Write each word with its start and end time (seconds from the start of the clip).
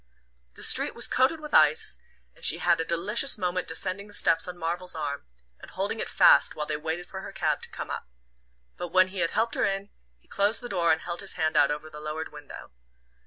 The 0.55 0.63
street 0.63 0.95
was 0.95 1.07
coated 1.07 1.39
with 1.39 1.53
ice, 1.53 1.99
and 2.35 2.43
she 2.43 2.57
had 2.57 2.81
a 2.81 2.83
delicious 2.83 3.37
moment 3.37 3.67
descending 3.67 4.07
the 4.07 4.15
steps 4.15 4.47
on 4.47 4.57
Marvell's 4.57 4.95
arm, 4.95 5.27
and 5.59 5.69
holding 5.69 5.99
it 5.99 6.09
fast 6.09 6.55
while 6.55 6.65
they 6.65 6.75
waited 6.75 7.05
for 7.07 7.21
her 7.21 7.31
cab 7.31 7.61
to 7.61 7.69
come 7.69 7.91
up; 7.91 8.07
but 8.77 8.87
when 8.87 9.09
he 9.09 9.19
had 9.19 9.29
helped 9.29 9.53
her 9.53 9.63
in 9.65 9.91
he 10.17 10.27
closed 10.27 10.59
the 10.59 10.69
door 10.69 10.91
and 10.91 11.01
held 11.01 11.19
his 11.19 11.33
hand 11.33 11.55
out 11.55 11.69
over 11.69 11.87
the 11.87 11.99
lowered 11.99 12.31
window. 12.31 12.71